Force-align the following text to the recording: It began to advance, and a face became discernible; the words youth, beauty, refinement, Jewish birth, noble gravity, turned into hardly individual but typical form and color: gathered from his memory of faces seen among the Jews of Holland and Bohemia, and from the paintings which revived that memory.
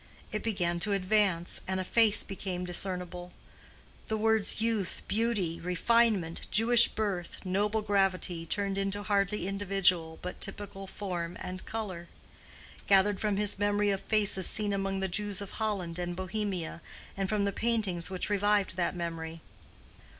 It 0.31 0.41
began 0.41 0.79
to 0.79 0.93
advance, 0.93 1.61
and 1.67 1.79
a 1.79 1.83
face 1.83 2.23
became 2.23 2.65
discernible; 2.65 3.31
the 4.07 4.17
words 4.17 4.59
youth, 4.59 5.03
beauty, 5.07 5.59
refinement, 5.59 6.47
Jewish 6.49 6.87
birth, 6.87 7.45
noble 7.45 7.83
gravity, 7.83 8.47
turned 8.47 8.79
into 8.79 9.03
hardly 9.03 9.47
individual 9.47 10.17
but 10.23 10.41
typical 10.41 10.87
form 10.87 11.37
and 11.39 11.63
color: 11.67 12.07
gathered 12.87 13.19
from 13.19 13.37
his 13.37 13.59
memory 13.59 13.91
of 13.91 14.01
faces 14.01 14.47
seen 14.47 14.73
among 14.73 15.01
the 15.01 15.07
Jews 15.07 15.39
of 15.39 15.51
Holland 15.51 15.99
and 15.99 16.15
Bohemia, 16.15 16.81
and 17.15 17.29
from 17.29 17.43
the 17.45 17.51
paintings 17.51 18.09
which 18.09 18.27
revived 18.27 18.77
that 18.77 18.95
memory. 18.95 19.41